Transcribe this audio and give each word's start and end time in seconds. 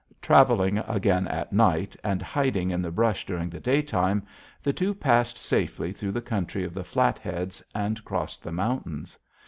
"Traveling 0.19 0.79
again 0.79 1.27
at 1.27 1.53
night, 1.53 1.95
and 2.03 2.23
hiding 2.23 2.71
in 2.71 2.81
the 2.81 2.89
brush 2.89 3.23
during 3.23 3.51
the 3.51 3.59
daytime, 3.59 4.23
the 4.63 4.73
two 4.73 4.95
passed 4.95 5.37
safely 5.37 5.93
through 5.93 6.13
the 6.13 6.23
country 6.23 6.63
of 6.63 6.73
the 6.73 6.83
Flatheads, 6.83 7.61
and 7.75 8.03
crossed 8.03 8.41
the 8.41 8.51
mountains. 8.51 9.15